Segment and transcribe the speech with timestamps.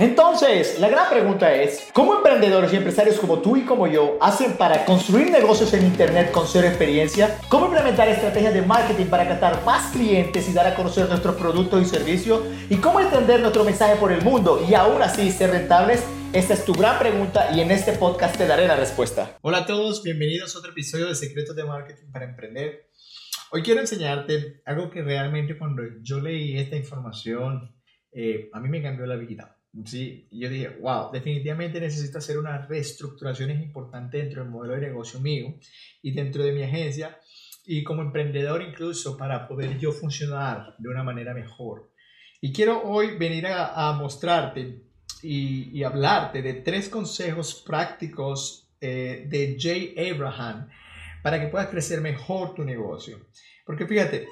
[0.00, 4.56] Entonces, la gran pregunta es, ¿cómo emprendedores y empresarios como tú y como yo hacen
[4.56, 7.36] para construir negocios en Internet con cero experiencia?
[7.48, 11.82] ¿Cómo implementar estrategias de marketing para captar más clientes y dar a conocer nuestros productos
[11.82, 12.42] y servicios?
[12.70, 16.04] ¿Y cómo extender nuestro mensaje por el mundo y aún así ser rentables?
[16.32, 19.36] Esta es tu gran pregunta y en este podcast te daré la respuesta.
[19.40, 22.88] Hola a todos, bienvenidos a otro episodio de Secretos de Marketing para Emprender.
[23.50, 27.74] Hoy quiero enseñarte algo que realmente cuando yo leí esta información,
[28.12, 29.57] eh, a mí me cambió la vida.
[29.84, 35.20] Sí, yo dije, wow, definitivamente necesito hacer unas reestructuraciones importantes dentro del modelo de negocio
[35.20, 35.54] mío
[36.02, 37.18] y dentro de mi agencia
[37.66, 41.92] y como emprendedor incluso para poder yo funcionar de una manera mejor.
[42.40, 44.82] Y quiero hoy venir a, mostrarte
[45.22, 50.68] y, hablarte de tres consejos prácticos eh, de Jay Abraham
[51.22, 53.18] para que puedas crecer mejor tu negocio.
[53.66, 54.28] Porque fíjate,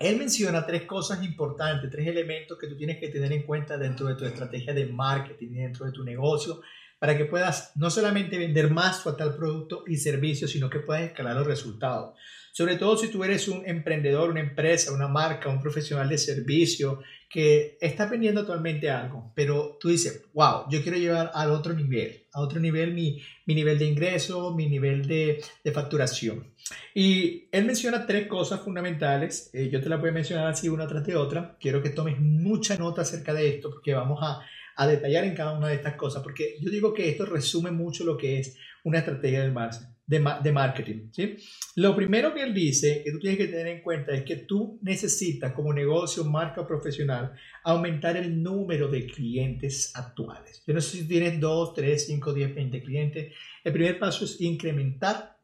[0.00, 4.06] él menciona tres cosas importantes, tres elementos que tú tienes que tener en cuenta dentro
[4.06, 6.60] de tu estrategia de marketing, dentro de tu negocio,
[6.98, 11.04] para que puedas no solamente vender más tu tal producto y servicio, sino que puedas
[11.04, 12.18] escalar los resultados.
[12.56, 17.00] Sobre todo si tú eres un emprendedor, una empresa, una marca, un profesional de servicio
[17.28, 22.28] que está vendiendo actualmente algo, pero tú dices, wow, yo quiero llevar al otro nivel,
[22.32, 26.54] a otro nivel mi, mi nivel de ingreso, mi nivel de, de, facturación.
[26.94, 30.86] Y él menciona tres cosas fundamentales, eh, yo te las voy a mencionar así una
[30.86, 34.46] tras de otra, quiero que tomes mucha nota acerca de esto porque vamos a,
[34.76, 38.04] a detallar en cada una de estas cosas, porque yo digo que esto resume mucho
[38.04, 41.10] lo que es una estrategia del marketing de, marketing.
[41.12, 41.36] ¿sí?
[41.76, 44.78] Lo primero que él dice que tú tienes que tener en cuenta es que tú
[44.82, 50.62] necesitas como negocio, marca profesional, aumentar el número de clientes actuales.
[50.66, 53.32] Yo no sé si tienes 2, 3, 5, 10, 20 clientes.
[53.62, 55.34] El primer paso es incrementar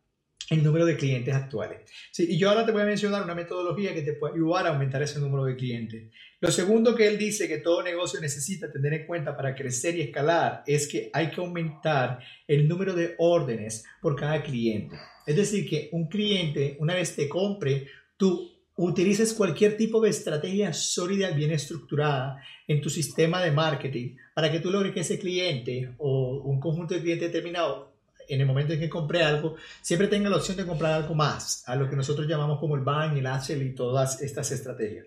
[0.50, 1.80] el número de clientes actuales.
[2.10, 4.70] Sí, y yo ahora te voy a mencionar una metodología que te puede ayudar a
[4.70, 6.10] aumentar ese número de clientes.
[6.40, 10.02] Lo segundo que él dice que todo negocio necesita tener en cuenta para crecer y
[10.02, 14.96] escalar es que hay que aumentar el número de órdenes por cada cliente.
[15.24, 20.72] Es decir, que un cliente, una vez te compre, tú utilices cualquier tipo de estrategia
[20.72, 25.94] sólida, bien estructurada en tu sistema de marketing para que tú logres que ese cliente
[25.98, 27.89] o un conjunto de clientes determinado
[28.30, 31.62] en el momento en que compre algo, siempre tenga la opción de comprar algo más,
[31.66, 35.06] a lo que nosotros llamamos como el buy, el upsell y todas estas estrategias.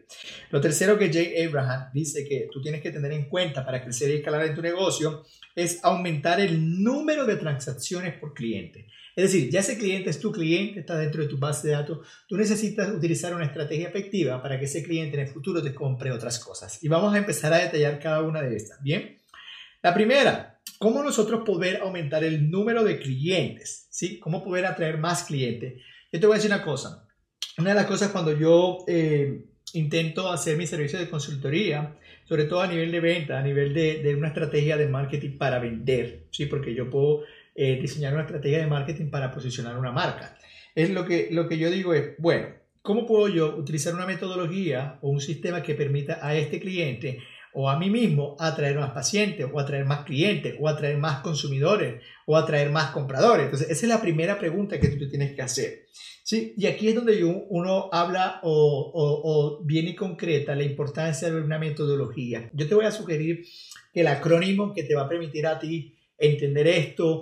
[0.49, 4.09] Lo tercero que Jay Abraham dice que tú tienes que tener en cuenta para crecer
[4.09, 5.23] y escalar en tu negocio
[5.55, 8.87] es aumentar el número de transacciones por cliente.
[9.15, 11.99] Es decir, ya ese cliente es tu cliente, está dentro de tu base de datos,
[12.27, 16.11] tú necesitas utilizar una estrategia efectiva para que ese cliente en el futuro te compre
[16.11, 16.83] otras cosas.
[16.83, 18.81] Y vamos a empezar a detallar cada una de estas.
[18.81, 19.19] Bien,
[19.83, 20.52] la primera,
[20.83, 23.87] ¿Cómo nosotros poder aumentar el número de clientes?
[23.89, 24.19] ¿Sí?
[24.19, 25.75] ¿Cómo poder atraer más clientes?
[26.11, 27.07] Yo te voy a decir una cosa.
[27.57, 31.95] Una de las cosas cuando yo eh, intento hacer mi servicio de consultoría,
[32.25, 36.25] sobre todo a nivel de venta, a nivel de, una estrategia de marketing para vender,
[36.31, 36.47] ¿sí?
[36.47, 37.21] Porque yo puedo
[37.55, 40.37] eh, diseñar una estrategia de marketing para posicionar una marca.
[40.75, 42.47] Es lo que, lo que yo digo es, bueno,
[42.81, 47.19] ¿cómo puedo yo utilizar una metodología o un sistema que permita a este cliente
[47.53, 52.01] o a mí mismo atraer más pacientes, o atraer más clientes, o atraer más consumidores,
[52.25, 53.45] o atraer más compradores.
[53.45, 55.85] Entonces, esa es la primera pregunta que tú tienes que hacer.
[56.23, 56.53] ¿sí?
[56.57, 61.59] Y aquí es donde uno habla o, o, viene y concreta la importancia de una
[61.59, 62.49] metodología.
[62.53, 63.45] Yo te voy a sugerir
[63.93, 67.21] que el acrónimo que te va a permitir a ti entender esto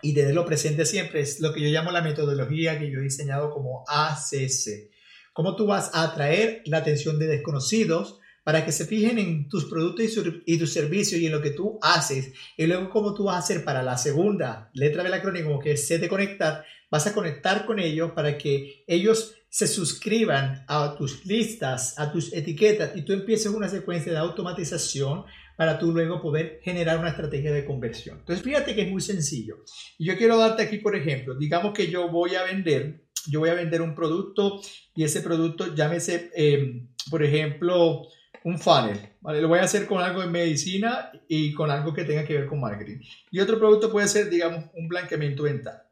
[0.00, 3.50] y tenerlo presente siempre es lo que yo llamo la metodología que yo he diseñado
[3.50, 4.90] como ACC.
[5.32, 8.18] ¿Cómo tú vas a atraer la atención de desconocidos?
[8.44, 10.04] Para que se fijen en tus productos
[10.46, 12.32] y, tus servicios y en lo que tú haces.
[12.56, 15.86] Y luego cómo tú vas a hacer para la segunda letra del acrónimo, que es
[15.86, 21.26] C de conectar, vas a conectar con ellos para que ellos se suscriban a tus
[21.26, 25.24] listas, a tus etiquetas y tú empieces una secuencia de automatización
[25.56, 28.18] para tú luego poder generar una estrategia de conversión.
[28.18, 29.56] Entonces, fíjate que es muy sencillo.
[29.98, 33.54] Yo quiero darte aquí, por ejemplo, digamos que yo voy a vender, yo voy a
[33.54, 34.60] vender un producto
[34.96, 38.08] y ese producto, llámese, eh, por ejemplo,
[38.44, 39.40] un funnel, ¿vale?
[39.40, 42.46] Lo voy a hacer con algo de medicina y con algo que tenga que ver
[42.46, 42.98] con marketing.
[43.30, 45.82] Y otro producto puede ser, digamos, un blanqueamiento dental.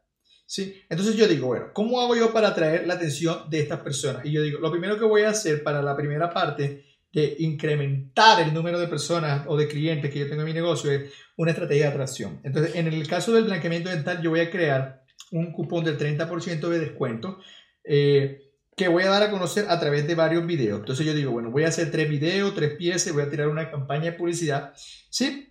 [0.45, 0.81] ¿Sí?
[0.89, 4.25] Entonces yo digo, bueno, ¿cómo hago yo para atraer la atención de estas personas?
[4.25, 6.83] Y yo digo, lo primero que voy a hacer para la primera parte
[7.13, 10.91] de incrementar el número de personas o de clientes que yo tengo en mi negocio
[10.91, 12.41] es una estrategia de atracción.
[12.43, 16.67] Entonces, en el caso del blanqueamiento dental, yo voy a crear un cupón del 30%
[16.67, 17.39] de descuento.
[17.83, 18.40] Eh,
[18.75, 20.79] que voy a dar a conocer a través de varios videos.
[20.79, 23.69] Entonces yo digo, bueno, voy a hacer tres videos, tres piezas, voy a tirar una
[23.69, 24.73] campaña de publicidad,
[25.09, 25.47] ¿sí?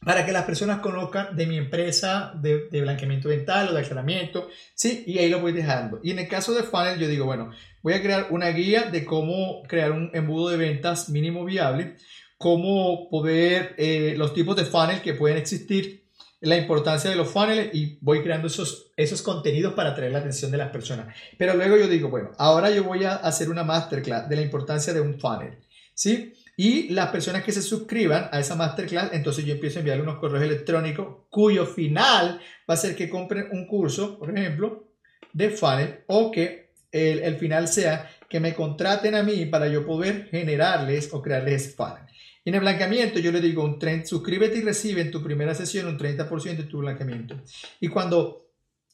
[0.00, 5.04] Para que las personas conozcan de mi empresa de, blanqueamiento dental o de aclaramiento, ¿sí?
[5.06, 6.00] Y ahí lo voy dejando.
[6.02, 7.50] Y en el caso de funnel, yo digo, bueno,
[7.82, 11.96] voy a crear una guía de cómo crear un embudo de ventas mínimo viable
[12.42, 16.01] cómo poder, eh, los tipos de funnel que pueden existir,
[16.42, 20.50] la importancia de los funnels y voy creando esos, esos contenidos para atraer la atención
[20.50, 21.14] de las personas.
[21.38, 24.92] Pero luego yo digo, bueno, ahora yo voy a hacer una masterclass de la importancia
[24.92, 25.58] de un funnel,
[25.94, 26.32] ¿sí?
[26.56, 30.18] Y las personas que se suscriban a esa masterclass, entonces yo empiezo a enviarle unos
[30.18, 34.92] correos electrónicos cuyo final va a ser que compren un curso, por ejemplo,
[35.32, 39.86] de funnel o que el, el final sea que me contraten a mí para yo
[39.86, 42.11] poder generarles o crearles funnel.
[42.44, 45.54] Y en el blanqueamiento yo le digo, un tren, suscríbete y recibe en tu primera
[45.54, 47.40] sesión un 30% de tu blanqueamiento.
[47.80, 48.48] Y cuando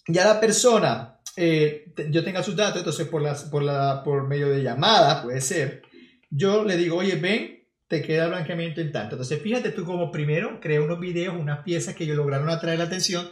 [0.07, 4.49] ya la persona, eh, yo tenga sus datos, entonces por, las, por, la, por medio
[4.49, 5.83] de llamada, puede ser,
[6.31, 7.59] yo le digo, oye, ven,
[7.89, 9.15] te queda el blanqueamiento en tanto.
[9.15, 12.85] Entonces fíjate tú como primero crea unos videos, unas piezas que yo lograron atraer la
[12.85, 13.29] atención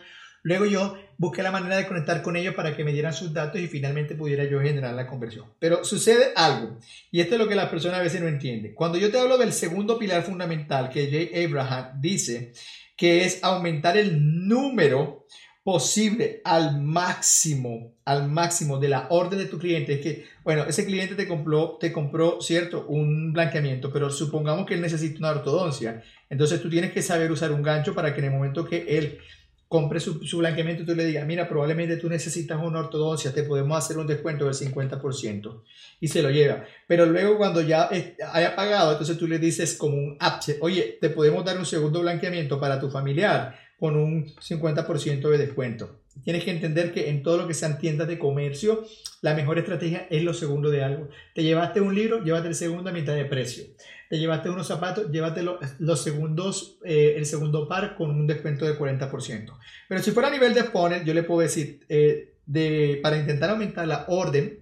[0.47, 3.61] Luego yo busqué la manera de conectar con ellos para que me dieran sus datos
[3.61, 5.47] y finalmente pudiera yo generar la conversión.
[5.59, 6.79] Pero sucede algo,
[7.11, 8.73] y esto es lo que las personas a veces no entienden.
[8.73, 12.53] Cuando yo te hablo del segundo pilar fundamental que Jay Abraham dice,
[12.97, 15.27] que es aumentar el número
[15.65, 19.95] posible al máximo, al máximo de la orden de tu cliente.
[19.95, 24.75] Es que, bueno, ese cliente te compró, te compró, cierto, un blanqueamiento, pero supongamos que
[24.75, 26.05] él necesita una ortodoncia.
[26.31, 29.19] Entonces tú tienes que saber usar un gancho para que en el momento que él
[29.69, 33.77] compre su, blanqueamiento y tú le digas, mira, probablemente tú necesitas una ortodoncia, te podemos
[33.77, 35.63] hacer un descuento del 50%
[36.01, 36.65] y se lo lleva.
[36.87, 37.89] Pero luego cuando ya
[38.33, 42.01] haya pagado, entonces tú le dices como un upset, oye, te podemos dar un segundo
[42.01, 46.01] blanqueamiento para tu familiar con un 50% de descuento.
[46.25, 48.87] Tienes que entender que en todo lo que sean tiendas de comercio,
[49.21, 51.09] la mejor estrategia es lo segundo de algo.
[51.35, 53.65] Te llevaste un libro, llévate el segundo a mitad de precio
[54.09, 59.53] te unos zapatos, llévate los segundos, eh, el segundo par con un descuento del 40%.
[59.89, 63.51] Pero si fuera a nivel de funnel, yo le puedo decir, eh, de, para intentar
[63.51, 64.61] aumentar la orden,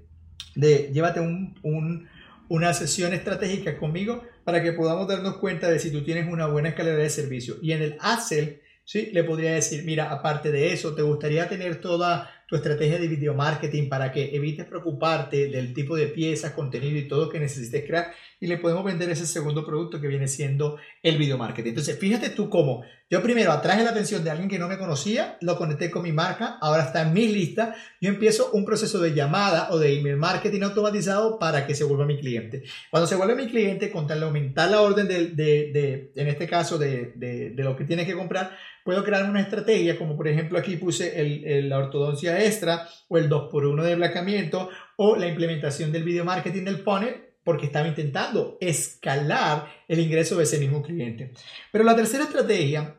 [0.55, 2.09] de llévate un,
[2.49, 6.71] una sesión estratégica conmigo para que podamos darnos cuenta de si tú tienes una buena
[6.71, 7.57] escalera de servicio.
[7.63, 9.11] Y en el Axel, ¿sí?
[9.13, 13.35] le podría decir, mira, aparte de eso, ¿te gustaría tener toda tu estrategia de video
[13.35, 18.13] marketing para que evites preocuparte del tipo de piezas, contenido y todo que necesites crear
[18.41, 21.71] y le podemos vender ese segundo producto que viene siendo el video marketing.
[21.71, 25.37] Entonces, fíjate tú cómo yo primero atraje la atención de alguien que no me conocía,
[25.43, 29.15] lo conecté con mi marca, ahora está en mi lista, yo empiezo un proceso de
[29.15, 32.65] llamada o de email marketing automatizado para que se vuelva mi cliente.
[32.91, 36.49] Cuando se vuelve mi cliente, con tal aumentar la orden de, de, de en este
[36.49, 40.59] caso, de, de, lo que tienes que comprar, puedo crear una estrategia, como por ejemplo
[40.59, 46.05] aquí puse el, la ortodoncia extra o el 2x1 de blanqueamiento o la implementación del
[46.05, 51.33] video marketing del funnel porque estaba intentando escalar el ingreso de ese mismo cliente.
[51.73, 52.97] Pero la tercera estrategia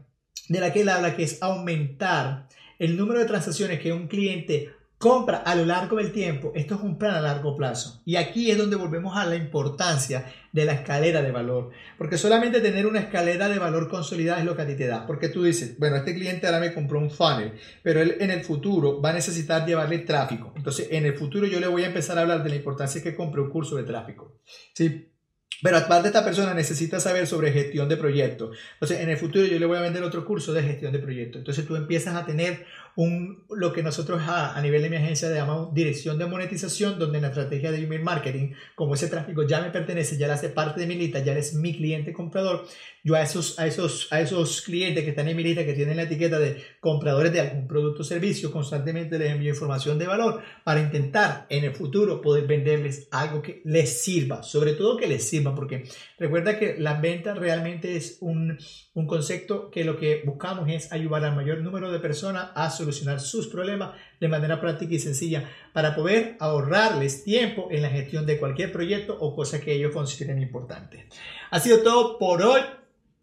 [0.49, 2.47] de la que él habla, que es aumentar
[2.77, 6.81] el número de transacciones que un cliente compra a lo largo del tiempo, esto es
[6.81, 8.01] un plan a largo plazo.
[8.05, 11.71] Y aquí es donde volvemos a la importancia de la escalera de valor.
[11.97, 15.05] Porque solamente tener una escalera de valor consolidada es lo que a ti te da.
[15.05, 17.53] Porque tú dices, bueno, este cliente ahora me compró un funnel,
[17.83, 20.53] pero él en el futuro va a necesitar llevarle tráfico.
[20.55, 23.15] Entonces, en el futuro yo le voy a empezar a hablar de la importancia que
[23.15, 24.39] compre un curso de tráfico.
[24.73, 25.11] ¿Sí?
[25.61, 28.57] Pero aparte esta persona necesita saber sobre gestión de proyectos.
[28.73, 31.39] Entonces, en el futuro yo le voy a vender otro curso de gestión de proyectos.
[31.39, 32.65] Entonces, tú empiezas a tener
[32.95, 37.17] un, lo que nosotros a, a, nivel de mi agencia llamamos dirección de monetización, donde
[37.17, 40.49] en la estrategia de email marketing, como ese tráfico ya me pertenece, ya le hace
[40.49, 42.65] parte de mi lista, ya es mi cliente comprador,
[43.03, 45.97] yo a esos, a esos, a esos clientes que están en mi lista, que tienen
[45.97, 50.41] la etiqueta de compradores de algún producto o servicio, constantemente les envío información de valor
[50.63, 55.27] para intentar en el futuro poder venderles algo que les sirva, sobre todo que les
[55.27, 55.83] sirva, porque
[56.17, 58.57] recuerda que la venta realmente es un,
[58.93, 63.19] un concepto que lo que buscamos es ayudar al mayor número de personas a solucionar
[63.19, 68.39] sus problemas de manera práctica y sencilla para poder ahorrarles tiempo en la gestión de
[68.39, 71.07] cualquier proyecto o cosa que ellos consideren importante.
[71.51, 72.61] Ha sido todo por hoy.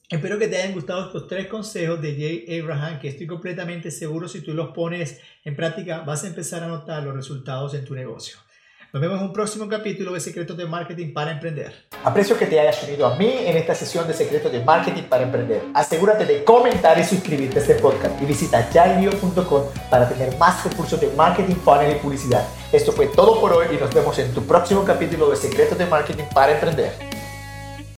[0.08, 4.28] Espero que te hayan gustado estos tres consejos de Jay Abraham, que estoy completamente seguro
[4.28, 7.94] si tú los pones en práctica vas a empezar a notar los resultados en tu
[7.94, 8.36] negocio.
[8.92, 11.72] Nos vemos en un próximo capítulo de Secretos de Marketing para Emprender.
[12.04, 15.22] Aprecio que te hayas unido a mí en esta sesión de Secretos de Marketing para
[15.22, 15.62] Emprender.
[15.72, 21.00] Asegúrate de comentar y suscribirte a este podcast y visita yailio.com para tener más recursos
[21.00, 22.46] de marketing, funnel y publicidad.
[22.70, 25.86] Esto fue todo por hoy y nos vemos en tu próximo capítulo de Secretos de
[25.86, 27.11] Marketing para Emprender.